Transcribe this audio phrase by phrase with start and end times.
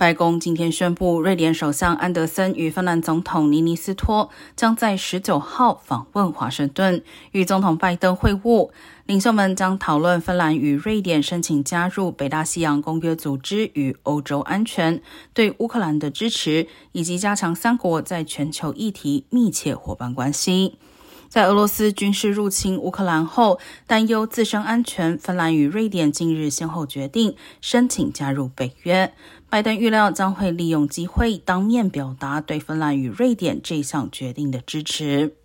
[0.00, 8.70] 白宫今天宣布，瑞典首相安德森与芬兰总统尼尼斯托将在十九号访问华盛顿，与总统拜登会晤。
[9.04, 15.02] 领袖们将讨论芬兰与瑞典申请加入北大西洋公约组织与欧洲安全、
[15.34, 20.78] 对乌克兰的支持，以及加强三国在全球议题密切伙伴关系。
[21.30, 29.14] 在俄罗斯军事入侵乌克兰后，担忧自身安全，芬兰与瑞典近日先后决定申请加入北约。
[29.48, 35.36] 拜登预料将会利用机会当面表达对芬兰与瑞典这项决定的支持。